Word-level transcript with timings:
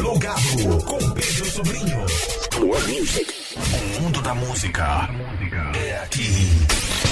Plugado 0.00 0.82
com 0.86 1.10
Pedro 1.10 1.44
Sobrinho. 1.44 1.98
O 2.56 4.02
mundo 4.02 4.22
da 4.22 4.34
música 4.34 5.10
é 5.74 5.98
aqui. 6.02 6.30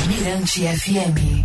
Mirante 0.07 0.62
FM. 0.62 1.44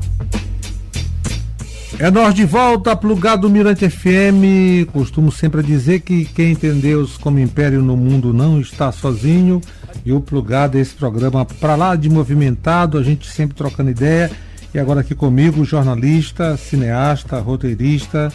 É 2.00 2.10
nós 2.10 2.34
de 2.34 2.46
volta, 2.46 2.96
plugado 2.96 3.50
Mirante 3.50 3.90
FM. 3.90 4.90
Costumo 4.94 5.34
sempre 5.34 5.62
dizer 5.62 6.00
que 6.00 6.24
quem 6.24 6.56
tem 6.56 6.80
Deus 6.80 7.18
como 7.18 7.40
império 7.40 7.82
no 7.82 7.98
mundo 7.98 8.34
não 8.34 8.62
está 8.62 8.90
sozinho. 8.94 9.60
E 10.06 10.14
o 10.14 10.22
plugado 10.22 10.78
é 10.78 10.82
esse 10.82 10.96
programa 10.96 11.44
para 11.44 11.76
lá 11.76 11.98
de 11.98 12.10
movimentado, 12.10 12.98
a 12.98 13.04
gente 13.04 13.30
sempre 13.30 13.54
trocando 13.54 13.90
ideia. 13.90 14.32
E 14.74 14.80
agora 14.80 15.02
aqui 15.02 15.14
comigo, 15.14 15.66
jornalista, 15.66 16.56
cineasta, 16.56 17.38
roteirista, 17.38 18.32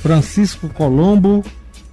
Francisco 0.00 0.70
Colombo, 0.70 1.44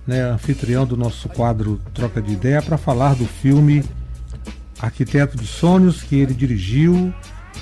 né, 0.07 0.21
anfitrião 0.21 0.85
do 0.85 0.95
nosso 0.95 1.27
quadro 1.27 1.79
Troca 1.93 2.21
de 2.21 2.33
Ideia, 2.33 2.61
para 2.61 2.77
falar 2.77 3.13
do 3.13 3.25
filme 3.25 3.83
Arquiteto 4.79 5.35
de 5.35 5.45
Sonhos, 5.45 6.01
que 6.01 6.15
ele 6.15 6.33
dirigiu, 6.33 7.13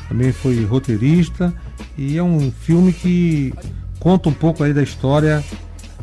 também 0.08 0.32
foi 0.32 0.64
roteirista, 0.64 1.54
e 1.98 2.18
é 2.18 2.24
um 2.24 2.52
filme 2.52 2.94
que 2.94 3.54
conta 4.00 4.30
um 4.30 4.34
pouco 4.34 4.64
aí 4.64 4.74
da 4.74 4.84
história 4.84 5.44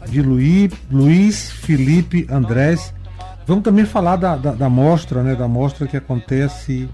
de 0.08 0.20
Luiz, 0.20 0.72
Luiz 0.90 1.50
Felipe 1.50 2.26
Andrés. 2.28 2.92
Vamos 3.46 3.62
também 3.62 3.84
falar 3.84 4.16
da, 4.16 4.36
da, 4.36 4.52
da 4.52 4.68
mostra, 4.68 5.22
né, 5.22 5.36
da 5.36 5.46
mostra 5.46 5.86
que 5.86 5.96
acontece 5.96 6.88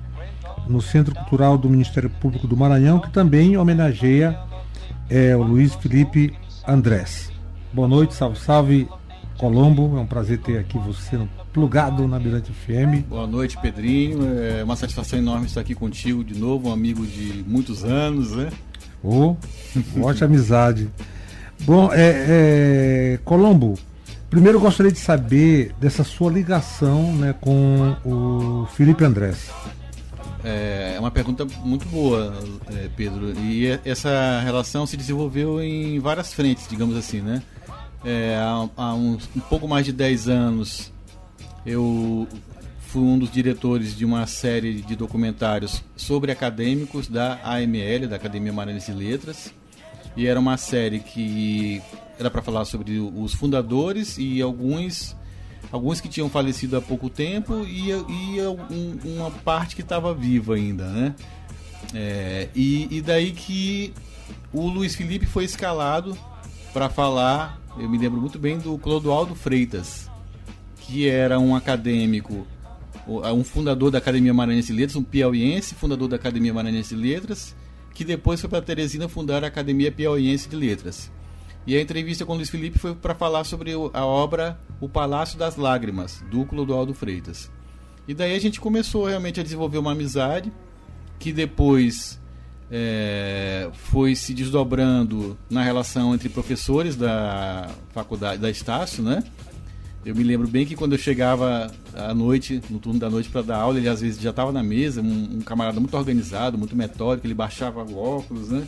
no 0.67 0.83
Centro 0.83 1.15
Cultural 1.15 1.57
do 1.57 1.71
Ministério 1.71 2.11
Público 2.11 2.47
do 2.47 2.57
Maranhão, 2.57 3.01
que 3.01 3.11
também 3.11 3.57
homenageia 3.57 4.39
é, 5.09 5.35
o 5.35 5.43
Luiz 5.43 5.75
Felipe 5.75 6.35
Andrés. 6.67 7.33
Boa 7.73 7.89
noite, 7.89 8.15
salve, 8.15 8.39
salve, 8.39 8.89
Colombo. 9.39 9.97
É 9.97 10.01
um 10.01 10.07
prazer 10.07 10.39
ter 10.39 10.59
aqui 10.59 10.77
você 10.79 11.17
no 11.17 11.29
plugado 11.53 12.07
na 12.07 12.19
Mirante 12.19 12.53
FM. 12.53 13.07
Boa 13.09 13.27
noite, 13.27 13.57
Pedrinho. 13.57 14.21
É 14.39 14.63
uma 14.63 14.77
satisfação 14.77 15.19
enorme 15.19 15.47
estar 15.47 15.61
aqui 15.61 15.75
contigo 15.75 16.23
de 16.23 16.39
novo, 16.39 16.69
um 16.69 16.73
amigo 16.73 17.07
de 17.07 17.45
muitos 17.47 17.85
anos, 17.85 18.33
né? 18.33 18.51
Oh, 19.03 19.37
ótima 20.03 20.27
amizade. 20.27 20.91
Bom, 21.61 21.91
é, 21.93 23.15
é, 23.15 23.19
Colombo, 23.25 23.79
primeiro 24.29 24.59
eu 24.59 24.63
gostaria 24.63 24.93
de 24.93 24.99
saber 24.99 25.73
dessa 25.81 26.05
sua 26.05 26.31
ligação 26.31 27.13
né, 27.15 27.35
com 27.41 27.97
o 28.05 28.67
Felipe 28.75 29.05
Andrés. 29.05 29.51
É, 30.45 30.95
é 30.97 31.01
uma 31.01 31.11
pergunta 31.11 31.47
muito 31.65 31.87
boa, 31.87 32.33
é, 32.73 32.89
Pedro. 32.97 33.33
E 33.41 33.79
essa 33.85 34.41
relação 34.45 34.87
se 34.87 34.97
desenvolveu 34.97 35.61
em 35.61 35.99
várias 35.99 36.33
frentes, 36.33 36.67
digamos 36.69 36.97
assim, 36.97 37.21
né? 37.21 37.43
É, 38.05 38.37
há, 38.37 38.69
há 38.77 38.95
uns, 38.95 39.29
um 39.37 39.41
pouco 39.41 39.67
mais 39.67 39.85
de 39.85 39.93
10 39.93 40.29
anos 40.29 40.93
eu 41.67 42.27
fui 42.81 43.03
um 43.03 43.19
dos 43.19 43.31
diretores 43.31 43.95
de 43.95 44.05
uma 44.05 44.27
série 44.27 44.81
de 44.81 44.97
documentários 44.97 45.83
sobre 45.95 46.33
acadêmicos 46.33 47.07
da 47.07 47.39
AML, 47.45 48.09
da 48.09 48.17
Academia 48.17 48.53
Maranhense 48.53 48.93
de 48.93 48.99
Letras. 48.99 49.53
E 50.17 50.27
era 50.27 50.41
uma 50.41 50.57
série 50.57 51.01
que 51.01 51.83
era 52.19 52.31
para 52.31 52.41
falar 52.41 52.65
sobre 52.65 52.99
os 52.99 53.35
fundadores 53.35 54.17
e 54.19 54.41
alguns 54.41 55.15
alguns 55.71 56.01
que 56.01 56.09
tinham 56.09 56.31
falecido 56.31 56.77
há 56.79 56.81
pouco 56.81 57.11
tempo 57.11 57.65
e, 57.67 57.91
e 57.91 58.41
um, 58.71 58.99
uma 59.05 59.31
parte 59.31 59.77
que 59.77 59.83
estava 59.83 60.15
viva 60.15 60.55
ainda, 60.55 60.89
né? 60.89 61.15
É, 61.95 62.49
e, 62.55 62.89
e 62.91 63.03
daí 63.03 63.33
que 63.33 63.93
o 64.53 64.67
Luiz 64.67 64.95
Felipe 64.95 65.27
foi 65.27 65.45
escalado 65.45 66.17
para 66.73 66.89
falar, 66.89 67.61
eu 67.77 67.89
me 67.89 67.99
lembro 67.99 68.21
muito 68.21 68.39
bem 68.39 68.59
do 68.59 68.79
Clodoaldo 68.79 69.35
Freitas, 69.35 70.11
que 70.81 71.09
era 71.09 71.39
um 71.39 71.55
acadêmico, 71.55 72.47
um 73.07 73.45
fundador 73.45 73.91
da 73.91 73.99
Academia 73.99 74.33
Maranhense 74.33 74.73
de 74.73 74.79
Letras, 74.79 74.97
um 74.97 75.03
piauiense, 75.03 75.75
fundador 75.75 76.09
da 76.09 76.17
Academia 76.17 76.55
Maranhense 76.55 76.95
de 76.95 77.01
Letras, 77.01 77.55
que 77.95 78.05
depois 78.05 78.41
foi 78.41 78.49
para 78.49 78.63
Teresina 78.63 79.09
fundar 79.09 79.45
a 79.45 79.49
Academia 79.49 79.93
Piauiense 79.93 80.49
de 80.49 80.57
Letras. 80.57 81.11
E 81.67 81.77
a 81.77 81.83
entrevista 81.83 82.25
com 82.25 82.33
o 82.33 82.37
Luiz 82.37 82.49
Felipe 82.49 82.79
foi 82.79 82.95
para 82.95 83.15
falar 83.15 83.45
sobre 83.45 83.73
a 83.93 84.07
obra 84.07 84.59
O 84.81 84.89
Palácio 84.89 85.39
das 85.39 85.57
Lágrimas, 85.57 86.25
do 86.31 86.45
Clodoaldo 86.47 86.95
Freitas. 86.95 87.51
E 88.07 88.15
daí 88.15 88.35
a 88.35 88.41
gente 88.41 88.59
começou 88.59 89.05
realmente 89.05 89.39
a 89.39 89.43
desenvolver 89.43 89.77
uma 89.77 89.93
amizade 89.93 90.51
que 91.19 91.31
depois 91.33 92.19
é, 92.71 93.69
foi 93.73 94.15
se 94.15 94.35
desdobrando 94.35 95.39
na 95.51 95.63
relação 95.63 96.15
entre 96.15 96.29
professores 96.29 96.97
da 96.97 97.69
faculdade 97.93 98.41
da 98.41 98.51
Estácio, 98.51 99.03
né? 99.03 99.23
Eu 100.05 100.15
me 100.15 100.23
lembro 100.23 100.47
bem 100.47 100.65
que 100.65 100.75
quando 100.75 100.93
eu 100.93 100.99
chegava 100.99 101.71
à 101.95 102.15
noite, 102.15 102.63
no 102.71 102.79
turno 102.79 102.99
da 102.99 103.11
noite 103.11 103.29
para 103.29 103.43
dar 103.43 103.59
aula, 103.59 103.79
ele 103.79 103.89
às 103.89 104.01
vezes 104.01 104.21
já 104.21 104.31
estava 104.31 104.53
na 104.53 104.63
mesa, 104.63 105.03
um, 105.03 105.37
um, 105.37 105.41
camarada 105.41 105.81
muito 105.81 105.97
organizado, 105.97 106.57
muito 106.57 106.77
metódico, 106.77 107.27
ele 107.27 107.35
baixava 107.35 107.83
o 107.83 107.99
óculos, 107.99 108.49
né? 108.49 108.67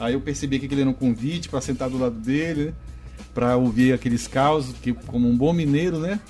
Aí 0.00 0.14
eu 0.14 0.20
percebi 0.20 0.58
que 0.58 0.66
aquele 0.66 0.80
era 0.80 0.90
um 0.90 0.94
convite 0.94 1.48
para 1.48 1.60
sentar 1.60 1.88
do 1.88 1.98
lado 1.98 2.16
dele, 2.16 2.66
né? 2.66 2.72
para 3.32 3.56
ouvir 3.56 3.92
aqueles 3.92 4.26
causos, 4.28 4.74
que 4.78 4.92
como 4.92 5.28
um 5.28 5.36
bom 5.36 5.52
mineiro, 5.52 5.98
né? 5.98 6.20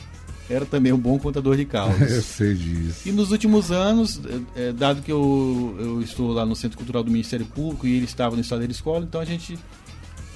Era 0.48 0.66
também 0.66 0.92
um 0.92 0.98
bom 0.98 1.18
contador 1.18 1.56
de 1.56 1.64
causas. 1.66 2.10
eu 2.10 2.22
sei 2.22 2.54
disso. 2.54 3.08
E 3.08 3.12
nos 3.12 3.30
últimos 3.30 3.70
anos, 3.70 4.20
é, 4.54 4.72
dado 4.72 5.02
que 5.02 5.10
eu, 5.10 5.76
eu 5.78 6.02
estou 6.02 6.32
lá 6.32 6.44
no 6.44 6.54
Centro 6.54 6.76
Cultural 6.76 7.02
do 7.02 7.10
Ministério 7.10 7.46
Público 7.46 7.86
e 7.86 7.96
ele 7.96 8.04
estava 8.04 8.34
no 8.34 8.42
Estado 8.42 8.66
da 8.66 8.70
Escola, 8.70 9.04
então 9.04 9.20
a 9.20 9.24
gente 9.24 9.58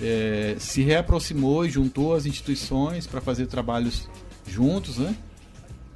é, 0.01 0.57
se 0.59 0.83
reaproximou 0.83 1.67
e 1.67 1.71
juntou 1.71 2.15
as 2.15 2.27
instituições 2.27 3.07
para 3.07 3.21
fazer 3.21 3.47
trabalhos 3.47 4.09
juntos, 4.47 4.99
né? 4.99 5.15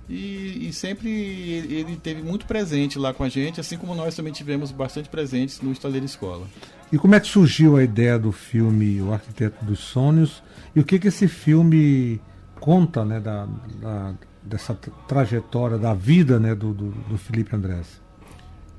E, 0.09 0.69
e, 0.69 0.72
sempre 0.72 1.09
ele 1.09 1.97
teve 1.97 2.22
muito 2.22 2.45
presente 2.45 2.99
lá 2.99 3.15
com 3.15 3.22
a 3.22 3.28
gente, 3.28 3.61
assim 3.61 3.78
como 3.78 3.95
nós 3.95 4.15
também 4.15 4.33
tivemos 4.33 4.71
bastante 4.72 5.09
presentes 5.09 5.61
no 5.61 5.72
Estaleiro 5.72 6.05
Escola. 6.05 6.47
E 6.93 6.99
como 6.99 7.15
é 7.15 7.21
que 7.21 7.28
surgiu 7.28 7.77
a 7.77 7.84
ideia 7.84 8.19
do 8.19 8.33
filme 8.33 9.01
O 9.01 9.12
Arquiteto 9.12 9.65
dos 9.65 9.78
Sonhos 9.78 10.43
e 10.75 10.81
o 10.81 10.84
que 10.84 10.99
que 10.99 11.09
esse 11.09 11.28
filme 11.28 12.21
conta, 12.62 13.05
né, 13.05 13.19
da, 13.19 13.49
da 13.81 14.15
dessa 14.41 14.75
trajetória 15.06 15.78
da 15.78 15.95
vida, 15.95 16.39
né, 16.39 16.55
do, 16.55 16.73
do, 16.73 16.91
do 16.91 17.19
Felipe 17.19 17.55
Andrés? 17.55 18.00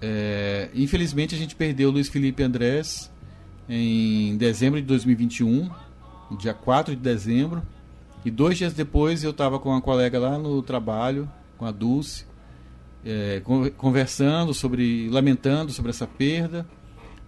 É, 0.01 0.69
infelizmente 0.73 1.35
a 1.35 1.37
gente 1.37 1.55
perdeu 1.55 1.89
o 1.89 1.91
Luiz 1.91 2.09
Felipe 2.09 2.43
Andrés 2.43 3.11
em 3.67 4.35
dezembro 4.37 4.81
de 4.81 4.87
2021, 4.87 5.69
dia 6.37 6.53
4 6.53 6.95
de 6.95 7.01
dezembro. 7.01 7.61
E 8.25 8.31
dois 8.31 8.57
dias 8.57 8.73
depois 8.73 9.23
eu 9.23 9.31
estava 9.31 9.59
com 9.59 9.69
uma 9.69 9.81
colega 9.81 10.17
lá 10.17 10.37
no 10.37 10.61
trabalho, 10.61 11.29
com 11.57 11.65
a 11.65 11.71
Dulce, 11.71 12.25
é, 13.05 13.41
conversando 13.77 14.53
sobre, 14.53 15.09
lamentando 15.09 15.73
sobre 15.73 15.91
essa 15.91 16.07
perda. 16.07 16.65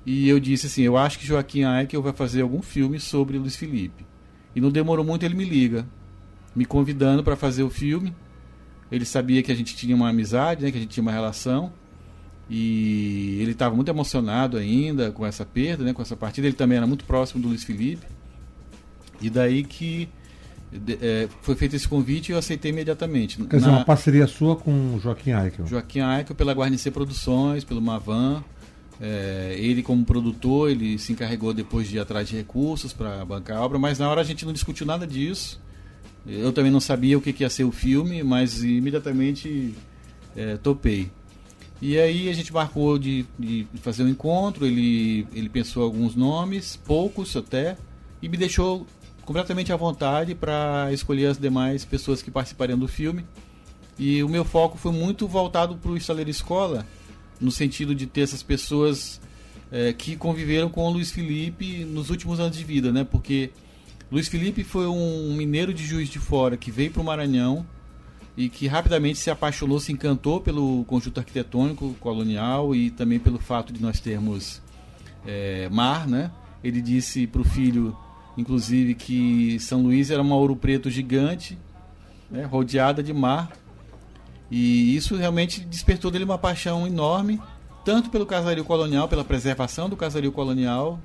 E 0.06 0.30
eu 0.30 0.40
disse 0.40 0.68
assim: 0.68 0.84
eu 0.84 0.96
acho 0.96 1.20
que 1.20 1.26
Joaquim 1.26 1.64
Aikel 1.64 2.02
vai 2.02 2.14
fazer 2.14 2.42
algum 2.42 2.62
filme 2.62 2.98
sobre 2.98 3.38
Luiz 3.38 3.58
Felipe. 3.58 4.06
E 4.56 4.62
não 4.62 4.72
demorou 4.72 5.04
muito, 5.04 5.24
ele 5.24 5.36
me 5.36 5.44
liga, 5.44 5.86
me 6.56 6.66
convidando 6.66 7.24
para 7.24 7.36
fazer 7.36 7.64
o 7.64 7.70
filme. 7.70 8.16
Ele 8.92 9.06
sabia 9.06 9.42
que 9.44 9.52
a 9.52 9.56
gente 9.56 9.76
tinha 9.76 9.96
uma 9.96 10.10
amizade, 10.10 10.64
né, 10.64 10.72
que 10.72 10.78
a 10.78 10.82
gente 10.82 10.92
tinha 10.92 11.02
uma 11.02 11.12
relação. 11.12 11.72
E 12.50 13.40
ele 13.42 13.52
estava 13.52 13.76
muito 13.76 13.90
emocionado 13.90 14.58
ainda 14.58 15.12
com 15.12 15.26
essa 15.26 15.44
perda, 15.44 15.84
né, 15.84 15.94
com 15.94 16.02
essa 16.02 16.16
partida. 16.16 16.48
Ele 16.48 16.56
também 16.56 16.78
era 16.78 16.86
muito 16.86 17.04
próximo 17.04 17.42
do 17.42 17.50
Luiz 17.50 17.64
Felipe. 17.64 18.06
E 19.22 19.30
daí 19.30 19.64
que 19.64 20.08
é, 21.02 21.28
foi 21.42 21.56
feito 21.56 21.76
esse 21.76 21.88
convite 21.88 22.30
e 22.30 22.32
eu 22.34 22.38
aceitei 22.38 22.72
imediatamente. 22.72 23.42
Quer 23.44 23.58
dizer, 23.58 23.70
Na... 23.70 23.78
uma 23.78 23.86
parceria 23.86 24.28
sua 24.28 24.56
com 24.56 25.00
Joaquim 25.02 25.32
Aikel. 25.32 25.66
Joaquim 25.66 26.02
Aikel 26.02 26.36
pela 26.36 26.54
Guarnecer 26.54 26.92
Produções, 26.92 27.64
pelo 27.64 27.82
Mavan. 27.82 28.44
É, 29.02 29.56
ele 29.58 29.84
como 29.84 30.06
produtor, 30.06 30.70
ele 30.70 30.98
se 30.98 31.12
encarregou 31.12 31.54
depois 31.54 31.88
de 31.88 31.98
ir 31.98 32.00
atrás 32.00 32.30
de 32.30 32.36
recursos 32.36 32.94
para 32.94 33.26
bancar 33.26 33.58
a 33.58 33.62
obra, 33.62 33.78
mas 33.78 34.00
na 34.00 34.10
hora 34.10 34.22
a 34.22 34.24
gente 34.24 34.46
não 34.46 34.54
discutiu 34.54 34.86
nada 34.86 35.06
disso. 35.06 35.62
Eu 36.28 36.52
também 36.52 36.72
não 36.72 36.80
sabia 36.80 37.18
o 37.18 37.22
que, 37.22 37.32
que 37.32 37.44
ia 37.44 37.50
ser 37.50 37.64
o 37.64 37.72
filme, 37.72 38.24
mas 38.24 38.64
imediatamente 38.64 39.76
é, 40.36 40.58
topei. 40.58 41.12
E 41.82 42.00
aí 42.00 42.30
a 42.30 42.34
gente 42.34 42.52
marcou 42.52 42.98
de, 42.98 43.26
de 43.38 43.68
fazer 43.76 44.04
um 44.04 44.08
encontro, 44.08 44.66
ele, 44.66 45.28
ele 45.34 45.50
pensou 45.50 45.84
alguns 45.84 46.16
nomes, 46.16 46.76
poucos 46.78 47.36
até, 47.36 47.78
e 48.22 48.30
me 48.30 48.38
deixou 48.38 48.88
completamente 49.24 49.74
à 49.74 49.76
vontade 49.76 50.34
para 50.34 50.90
escolher 50.92 51.28
as 51.28 51.38
demais 51.38 51.84
pessoas 51.84 52.22
que 52.22 52.32
participariam 52.32 52.78
do 52.80 52.88
filme. 52.88 53.26
E 53.98 54.24
o 54.24 54.30
meu 54.30 54.44
foco 54.44 54.78
foi 54.78 54.92
muito 54.92 55.28
voltado 55.28 55.76
para 55.76 55.92
o 55.92 55.98
Estaleiro 55.98 56.30
Escola, 56.30 56.86
no 57.40 57.52
sentido 57.52 57.94
de 57.94 58.06
ter 58.08 58.22
essas 58.22 58.42
pessoas 58.42 59.22
é, 59.72 59.94
que 59.94 60.16
conviveram 60.16 60.70
com 60.70 60.86
o 60.86 60.90
Luiz 60.90 61.12
Felipe 61.12 61.86
nos 61.86 62.10
últimos 62.10 62.40
anos 62.40 62.58
de 62.58 62.64
vida, 62.64 62.92
né? 62.92 63.04
Porque 63.04 63.52
Luiz 64.12 64.28
Felipe 64.28 64.64
foi 64.64 64.86
um 64.88 65.34
mineiro 65.36 65.74
de 65.74 65.84
Juiz 65.84 66.10
de 66.10 66.20
Fora 66.20 66.56
que 66.56 66.70
veio 66.70 66.92
para 66.92 67.02
o 67.02 67.06
Maranhão 67.06 67.66
e 68.38 68.50
que 68.50 68.68
rapidamente 68.68 69.18
se 69.18 69.32
apaixonou, 69.32 69.80
se 69.80 69.92
encantou 69.92 70.40
pelo 70.40 70.86
conjunto 70.86 71.20
arquitetônico 71.20 71.96
colonial 72.00 72.76
e 72.76 72.92
também 72.92 73.18
pelo 73.18 73.40
fato 73.40 73.74
de 73.74 73.82
nós 73.82 74.00
termos 74.00 74.62
é, 75.26 75.68
mar, 75.70 76.08
né? 76.08 76.30
Ele 76.64 76.82
disse 76.82 77.26
para 77.26 77.42
o 77.42 77.44
filho, 77.44 77.98
inclusive, 78.38 78.94
que 78.94 79.60
São 79.60 79.82
Luís 79.82 80.12
era 80.12 80.22
uma 80.22 80.36
ouro 80.36 80.56
preto 80.56 80.90
gigante 80.90 81.58
né, 82.30 82.44
rodeada 82.44 83.02
de 83.02 83.14
mar. 83.14 83.52
E 84.52 84.96
isso 84.96 85.16
realmente 85.16 85.62
despertou 85.62 86.12
dele 86.12 86.26
uma 86.26 86.38
paixão 86.38 86.86
enorme, 86.86 87.42
tanto 87.84 88.12
pelo 88.12 88.26
casario 88.26 88.64
colonial, 88.64 89.08
pela 89.08 89.24
preservação 89.24 89.90
do 89.90 89.98
casario 89.98 90.32
colonial, 90.32 91.00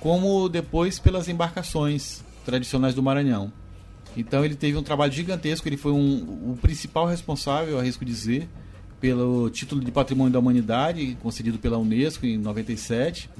como 0.00 0.48
depois 0.48 1.00
pelas 1.00 1.28
embarcações 1.28 2.22
tradicionais 2.44 2.94
do 2.94 3.02
Maranhão. 3.02 3.52
Então 4.16 4.44
ele 4.44 4.54
teve 4.54 4.76
um 4.76 4.82
trabalho 4.82 5.12
gigantesco, 5.12 5.68
ele 5.68 5.76
foi 5.76 5.92
um, 5.92 6.52
o 6.52 6.58
principal 6.60 7.06
responsável, 7.06 7.78
arrisco 7.78 8.04
dizer, 8.04 8.48
pelo 9.00 9.48
título 9.50 9.84
de 9.84 9.92
Patrimônio 9.92 10.32
da 10.32 10.38
Humanidade, 10.38 11.16
concedido 11.22 11.58
pela 11.58 11.78
Unesco 11.78 12.26
em 12.26 12.36
97. 12.36 13.30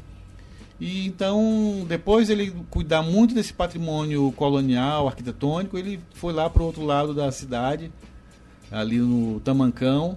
E 0.80 1.06
então, 1.06 1.84
depois 1.88 2.30
ele 2.30 2.54
cuidar 2.70 3.02
muito 3.02 3.34
desse 3.34 3.52
patrimônio 3.52 4.30
colonial, 4.32 5.08
arquitetônico, 5.08 5.76
ele 5.76 5.98
foi 6.14 6.32
lá 6.32 6.48
para 6.48 6.62
o 6.62 6.66
outro 6.66 6.84
lado 6.84 7.12
da 7.12 7.32
cidade, 7.32 7.90
ali 8.70 8.98
no 8.98 9.40
Tamancão, 9.40 10.16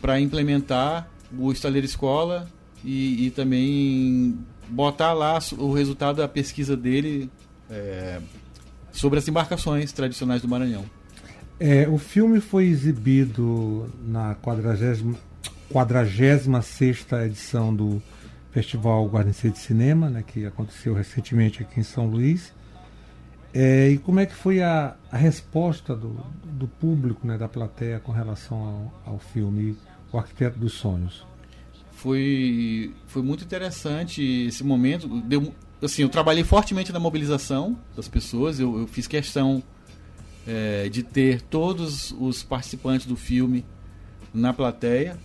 para 0.00 0.20
implementar 0.20 1.08
o 1.38 1.50
estaleiro 1.50 1.86
escola 1.86 2.46
e, 2.84 3.26
e, 3.26 3.30
também 3.30 4.38
botar 4.68 5.12
lá 5.12 5.38
o 5.58 5.72
resultado 5.72 6.16
da 6.16 6.28
pesquisa 6.28 6.76
dele 6.76 7.30
é, 7.70 8.20
sobre 8.92 9.18
as 9.18 9.28
embarcações 9.28 9.92
tradicionais 9.92 10.42
do 10.42 10.48
Maranhão. 10.48 10.84
É, 11.58 11.88
o 11.88 11.96
filme 11.96 12.40
foi 12.40 12.66
exibido 12.66 13.90
na 14.06 14.34
46 14.34 15.04
edição 17.24 17.74
do 17.74 18.02
Festival 18.50 19.06
Guarnecer 19.06 19.50
de 19.50 19.58
Cinema, 19.58 20.08
né, 20.08 20.22
que 20.26 20.46
aconteceu 20.46 20.94
recentemente 20.94 21.62
aqui 21.62 21.80
em 21.80 21.82
São 21.82 22.06
Luís. 22.06 22.54
É, 23.54 23.88
e 23.88 23.98
como 23.98 24.20
é 24.20 24.26
que 24.26 24.34
foi 24.34 24.62
a, 24.62 24.96
a 25.10 25.16
resposta 25.16 25.96
do, 25.96 26.22
do, 26.44 26.68
público, 26.68 27.26
né, 27.26 27.38
da 27.38 27.48
plateia, 27.48 27.98
com 27.98 28.12
relação 28.12 28.92
ao, 29.04 29.12
ao 29.14 29.18
filme 29.18 29.76
O 30.12 30.18
Arquiteto 30.18 30.58
dos 30.58 30.74
Sonhos? 30.74 31.26
Foi, 31.92 32.94
foi 33.06 33.22
muito 33.22 33.44
interessante 33.44 34.22
esse 34.46 34.62
momento. 34.62 35.08
Deu, 35.22 35.54
assim, 35.86 36.02
eu 36.02 36.08
trabalhei 36.08 36.44
fortemente 36.44 36.92
na 36.92 37.00
mobilização 37.00 37.76
das 37.96 38.08
pessoas. 38.08 38.60
Eu, 38.60 38.80
eu 38.80 38.86
fiz 38.86 39.06
questão 39.06 39.62
é, 40.46 40.88
de 40.88 41.02
ter 41.02 41.40
todos 41.42 42.14
os 42.18 42.42
participantes 42.42 43.06
do 43.06 43.16
filme 43.16 43.64
na 44.32 44.52
plateia. 44.52 45.16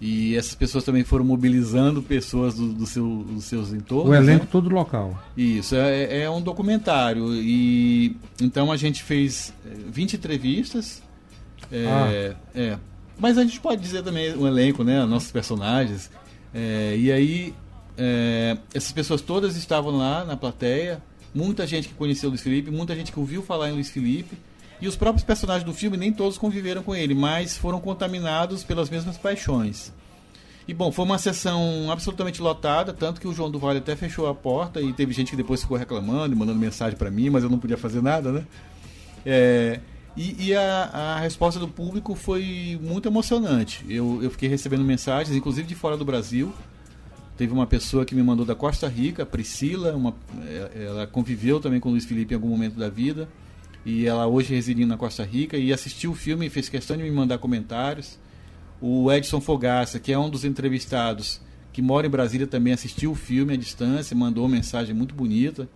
E 0.00 0.36
essas 0.36 0.54
pessoas 0.54 0.84
também 0.84 1.02
foram 1.02 1.24
mobilizando 1.24 2.00
pessoas 2.00 2.54
do, 2.54 2.72
do 2.72 2.86
seu, 2.86 3.24
dos 3.28 3.44
seus 3.44 3.72
entornos. 3.72 4.10
O 4.10 4.14
elenco 4.14 4.44
né? 4.44 4.48
todo 4.50 4.68
local. 4.68 5.20
Isso, 5.36 5.74
é, 5.74 6.22
é, 6.22 6.30
um 6.30 6.40
documentário. 6.40 7.34
E 7.34 8.16
então 8.40 8.70
a 8.70 8.76
gente 8.76 9.02
fez 9.02 9.52
20 9.90 10.14
entrevistas. 10.14 11.02
É, 11.70 11.86
ah. 11.86 12.36
é, 12.54 12.78
mas 13.18 13.36
a 13.36 13.42
gente 13.42 13.58
pode 13.58 13.82
dizer 13.82 14.04
também 14.04 14.34
o 14.36 14.46
elenco, 14.46 14.84
né? 14.84 15.04
Nossos 15.04 15.32
personagens. 15.32 16.08
É, 16.54 16.96
e 16.96 17.10
aí 17.10 17.54
é, 17.98 18.56
essas 18.72 18.92
pessoas 18.92 19.20
todas 19.20 19.56
estavam 19.56 19.90
lá 19.90 20.24
na 20.24 20.36
plateia, 20.36 21.02
muita 21.34 21.66
gente 21.66 21.88
que 21.88 21.94
conheceu 21.94 22.30
Luiz 22.30 22.40
Felipe, 22.40 22.70
muita 22.70 22.94
gente 22.94 23.10
que 23.10 23.18
ouviu 23.18 23.42
falar 23.42 23.68
em 23.68 23.72
Luiz 23.72 23.90
Felipe, 23.90 24.38
e 24.80 24.86
os 24.86 24.94
próprios 24.94 25.24
personagens 25.24 25.64
do 25.64 25.74
filme 25.74 25.96
nem 25.96 26.12
todos 26.12 26.38
conviveram 26.38 26.82
com 26.82 26.94
ele, 26.94 27.12
mas 27.12 27.56
foram 27.56 27.80
contaminados 27.80 28.62
pelas 28.62 28.88
mesmas 28.88 29.18
paixões. 29.18 29.92
E 30.68 30.74
bom, 30.74 30.92
foi 30.92 31.04
uma 31.04 31.18
sessão 31.18 31.90
absolutamente 31.90 32.40
lotada, 32.40 32.92
tanto 32.92 33.20
que 33.20 33.26
o 33.26 33.32
João 33.32 33.50
do 33.50 33.58
Vale 33.58 33.78
até 33.78 33.96
fechou 33.96 34.28
a 34.28 34.34
porta 34.34 34.80
e 34.80 34.92
teve 34.92 35.12
gente 35.12 35.30
que 35.30 35.36
depois 35.36 35.62
ficou 35.62 35.76
reclamando 35.76 36.34
e 36.34 36.38
mandando 36.38 36.58
mensagem 36.58 36.96
para 36.96 37.10
mim, 37.10 37.30
mas 37.30 37.42
eu 37.42 37.50
não 37.50 37.58
podia 37.58 37.76
fazer 37.76 38.02
nada, 38.02 38.30
né? 38.30 38.46
É, 39.26 39.80
e, 40.16 40.48
e 40.48 40.54
a, 40.54 40.90
a, 40.92 41.20
resposta 41.20 41.58
do 41.58 41.66
público 41.66 42.14
foi 42.14 42.78
muito 42.82 43.08
emocionante. 43.08 43.84
Eu, 43.88 44.22
eu 44.22 44.30
fiquei 44.30 44.48
recebendo 44.48 44.84
mensagens, 44.84 45.34
inclusive 45.34 45.66
de 45.66 45.74
fora 45.74 45.96
do 45.96 46.04
Brasil, 46.04 46.52
Teve 47.38 47.52
uma 47.52 47.68
pessoa 47.68 48.04
que 48.04 48.16
me 48.16 48.22
mandou 48.22 48.44
da 48.44 48.56
Costa 48.56 48.88
Rica, 48.88 49.24
Priscila, 49.24 49.94
uma, 49.94 50.12
é, 50.44 50.86
ela 50.86 51.06
conviveu 51.06 51.60
também 51.60 51.78
com 51.78 51.88
o 51.88 51.92
Luiz 51.92 52.04
Felipe 52.04 52.34
em 52.34 52.36
algum 52.36 52.48
momento 52.48 52.74
da 52.74 52.88
vida. 52.88 53.28
E 53.86 54.06
ela 54.06 54.26
hoje 54.26 54.52
residindo 54.52 54.88
na 54.88 54.96
Costa 54.96 55.22
Rica 55.22 55.56
e 55.56 55.72
assistiu 55.72 56.10
o 56.10 56.14
filme 56.16 56.46
e 56.46 56.50
fez 56.50 56.68
questão 56.68 56.96
de 56.96 57.04
me 57.04 57.10
mandar 57.12 57.38
comentários. 57.38 58.18
O 58.80 59.10
Edson 59.12 59.40
Fogaça, 59.40 60.00
que 60.00 60.12
é 60.12 60.18
um 60.18 60.28
dos 60.28 60.44
entrevistados 60.44 61.40
que 61.72 61.80
mora 61.80 62.08
em 62.08 62.10
Brasília, 62.10 62.44
também 62.44 62.72
assistiu 62.72 63.12
o 63.12 63.14
filme 63.14 63.54
à 63.54 63.56
distância, 63.56 64.16
mandou 64.16 64.44
uma 64.44 64.56
mensagem 64.56 64.92
muito 64.92 65.14
bonita. 65.14 65.68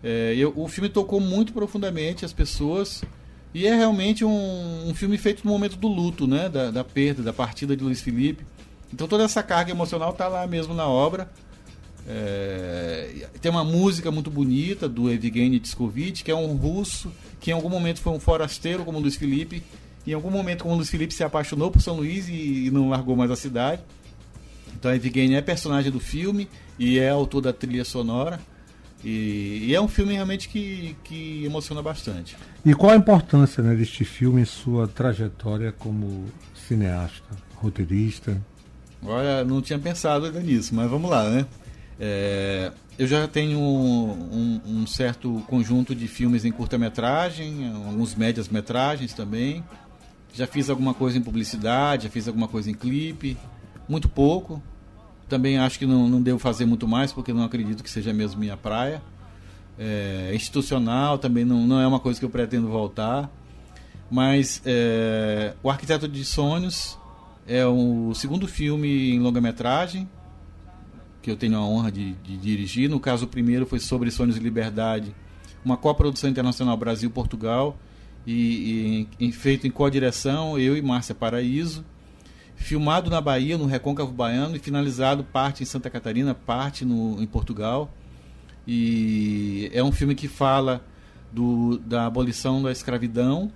É, 0.00 0.32
eu, 0.36 0.52
o 0.54 0.68
filme 0.68 0.88
tocou 0.88 1.18
muito 1.18 1.52
profundamente 1.52 2.24
as 2.24 2.32
pessoas 2.32 3.02
e 3.52 3.66
é 3.66 3.74
realmente 3.74 4.24
um, 4.24 4.88
um 4.88 4.94
filme 4.94 5.18
feito 5.18 5.44
no 5.44 5.50
momento 5.50 5.76
do 5.76 5.88
luto, 5.88 6.24
né? 6.24 6.48
Da, 6.48 6.70
da 6.70 6.84
perda, 6.84 7.20
da 7.20 7.32
partida 7.32 7.76
de 7.76 7.82
Luiz 7.82 8.00
Felipe. 8.00 8.44
Então 8.94 9.08
toda 9.08 9.24
essa 9.24 9.42
carga 9.42 9.72
emocional 9.72 10.12
está 10.12 10.28
lá 10.28 10.46
mesmo 10.46 10.72
na 10.72 10.86
obra. 10.86 11.28
É, 12.06 13.26
tem 13.40 13.50
uma 13.50 13.64
música 13.64 14.08
muito 14.12 14.30
bonita 14.30 14.88
do 14.88 15.10
Evgeny 15.10 15.58
Tiskovich, 15.58 16.22
que 16.22 16.30
é 16.30 16.34
um 16.34 16.54
russo 16.54 17.10
que 17.40 17.50
em 17.50 17.54
algum 17.54 17.68
momento 17.68 18.00
foi 18.00 18.12
um 18.12 18.20
forasteiro 18.20 18.84
como 18.84 19.00
Luiz 19.00 19.16
Felipe. 19.16 19.64
E 20.06 20.12
em 20.12 20.14
algum 20.14 20.30
momento, 20.30 20.62
como 20.62 20.76
Luiz 20.76 20.88
Felipe 20.88 21.12
se 21.12 21.24
apaixonou 21.24 21.72
por 21.72 21.82
São 21.82 21.96
Luís 21.96 22.28
e, 22.28 22.66
e 22.66 22.70
não 22.70 22.88
largou 22.88 23.16
mais 23.16 23.32
a 23.32 23.36
cidade. 23.36 23.82
Então 24.78 24.94
Evgeny 24.94 25.34
é 25.34 25.42
personagem 25.42 25.90
do 25.90 25.98
filme 25.98 26.48
e 26.78 27.00
é 27.00 27.10
autor 27.10 27.40
da 27.40 27.52
trilha 27.52 27.84
sonora. 27.84 28.38
E, 29.02 29.66
e, 29.66 29.74
é 29.74 29.80
um 29.80 29.88
filme 29.88 30.14
realmente 30.14 30.48
que, 30.48 30.96
que 31.02 31.44
emociona 31.44 31.82
bastante. 31.82 32.36
E 32.64 32.74
qual 32.74 32.92
a 32.92 32.96
importância 32.96 33.60
né, 33.60 33.74
deste 33.74 34.04
filme 34.04 34.40
em 34.40 34.46
sua 34.46 34.86
trajetória 34.86 35.72
como 35.72 36.26
cineasta, 36.54 37.36
roteirista? 37.56 38.40
Olha, 39.04 39.44
não 39.44 39.60
tinha 39.60 39.78
pensado 39.78 40.30
nisso, 40.40 40.74
mas 40.74 40.90
vamos 40.90 41.10
lá, 41.10 41.28
né? 41.28 41.46
É, 42.00 42.72
eu 42.98 43.06
já 43.06 43.28
tenho 43.28 43.58
um, 43.58 44.60
um, 44.66 44.80
um, 44.80 44.86
certo 44.86 45.42
conjunto 45.46 45.94
de 45.94 46.08
filmes 46.08 46.44
em 46.44 46.50
curta-metragem, 46.50 47.70
alguns 47.86 48.14
médias-metragens 48.14 49.12
também. 49.12 49.62
Já 50.32 50.46
fiz 50.46 50.70
alguma 50.70 50.94
coisa 50.94 51.18
em 51.18 51.22
publicidade, 51.22 52.04
já 52.04 52.10
fiz 52.10 52.26
alguma 52.26 52.48
coisa 52.48 52.70
em 52.70 52.74
clipe, 52.74 53.36
muito 53.88 54.08
pouco. 54.08 54.62
Também 55.28 55.58
acho 55.58 55.78
que 55.78 55.86
não, 55.86 56.08
não 56.08 56.22
devo 56.22 56.38
fazer 56.38 56.64
muito 56.64 56.88
mais, 56.88 57.12
porque 57.12 57.32
não 57.32 57.44
acredito 57.44 57.82
que 57.82 57.90
seja 57.90 58.12
mesmo 58.12 58.40
minha 58.40 58.56
praia. 58.56 59.02
É, 59.78 60.30
institucional 60.34 61.18
também 61.18 61.44
não, 61.44 61.66
não 61.66 61.80
é 61.80 61.86
uma 61.86 62.00
coisa 62.00 62.18
que 62.18 62.24
eu 62.24 62.30
pretendo 62.30 62.68
voltar. 62.68 63.30
Mas 64.10 64.62
é, 64.64 65.54
O 65.62 65.70
Arquiteto 65.70 66.08
de 66.08 66.24
Sonhos 66.24 66.98
é 67.46 67.66
o 67.66 68.14
segundo 68.14 68.48
filme 68.48 69.12
em 69.12 69.20
longa-metragem 69.20 70.08
que 71.24 71.30
eu 71.30 71.36
tenho 71.36 71.56
a 71.56 71.62
honra 71.62 71.90
de, 71.90 72.12
de, 72.16 72.36
dirigir. 72.36 72.88
No 72.90 73.00
caso, 73.00 73.24
o 73.24 73.28
primeiro 73.28 73.64
foi 73.64 73.80
sobre 73.80 74.10
Sonhos 74.10 74.36
e 74.36 74.40
Liberdade, 74.40 75.14
uma 75.64 75.74
coprodução 75.74 76.28
internacional 76.28 76.76
Brasil-Portugal, 76.76 77.78
e, 78.26 79.08
e, 79.18 79.28
e, 79.28 79.32
feito 79.32 79.66
em 79.66 79.70
co-direção, 79.70 80.58
eu 80.58 80.76
e 80.76 80.82
Márcia 80.82 81.14
Paraíso. 81.14 81.82
Filmado 82.56 83.08
na 83.08 83.22
Bahia, 83.22 83.56
no 83.56 83.64
Recôncavo 83.64 84.12
Baiano, 84.12 84.54
e 84.54 84.58
finalizado 84.58 85.24
parte 85.24 85.62
em 85.62 85.66
Santa 85.66 85.88
Catarina, 85.88 86.34
parte 86.34 86.84
no, 86.84 87.22
em 87.22 87.26
Portugal. 87.26 87.90
E 88.66 89.70
é 89.72 89.82
um 89.82 89.92
filme 89.92 90.14
que 90.14 90.28
fala 90.28 90.84
do, 91.32 91.78
da 91.78 92.04
abolição 92.04 92.62
da 92.62 92.70
escravidão 92.70 93.50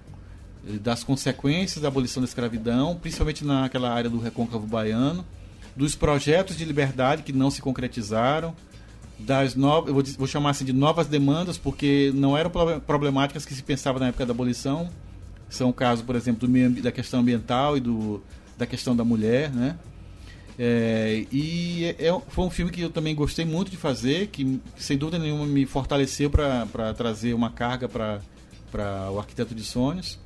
das 0.80 1.02
consequências 1.02 1.82
da 1.82 1.88
abolição 1.88 2.22
da 2.22 2.28
escravidão, 2.28 2.96
principalmente 2.96 3.44
naquela 3.44 3.90
área 3.90 4.10
do 4.10 4.18
recôncavo 4.18 4.66
baiano, 4.66 5.24
dos 5.74 5.94
projetos 5.94 6.56
de 6.56 6.64
liberdade 6.64 7.22
que 7.22 7.32
não 7.32 7.50
se 7.50 7.62
concretizaram, 7.62 8.54
das 9.18 9.54
novas, 9.54 9.92
vou, 9.92 10.02
vou 10.18 10.26
chamar 10.26 10.50
assim 10.50 10.64
de 10.64 10.72
novas 10.72 11.06
demandas, 11.06 11.58
porque 11.58 12.12
não 12.14 12.36
eram 12.36 12.50
problemáticas 12.86 13.44
que 13.44 13.54
se 13.54 13.62
pensava 13.62 13.98
na 13.98 14.08
época 14.08 14.24
da 14.24 14.32
abolição, 14.32 14.88
são 15.48 15.70
o 15.70 15.72
caso, 15.72 16.04
por 16.04 16.14
exemplo, 16.14 16.46
do 16.46 16.48
meio, 16.48 16.70
da 16.82 16.92
questão 16.92 17.20
ambiental 17.20 17.76
e 17.76 17.80
do, 17.80 18.22
da 18.56 18.66
questão 18.66 18.94
da 18.94 19.04
mulher, 19.04 19.50
né? 19.50 19.76
É, 20.60 21.24
e 21.30 21.84
é, 21.84 22.08
é 22.08 22.20
foi 22.28 22.44
um 22.44 22.50
filme 22.50 22.72
que 22.72 22.80
eu 22.80 22.90
também 22.90 23.14
gostei 23.14 23.44
muito 23.44 23.70
de 23.70 23.76
fazer, 23.76 24.26
que 24.26 24.60
sem 24.76 24.98
dúvida 24.98 25.18
nenhuma 25.18 25.46
me 25.46 25.64
fortaleceu 25.64 26.28
para 26.28 26.92
trazer 26.94 27.32
uma 27.32 27.50
carga 27.50 27.88
para 27.88 29.10
o 29.12 29.18
Arquiteto 29.18 29.54
de 29.54 29.62
Sonhos. 29.62 30.18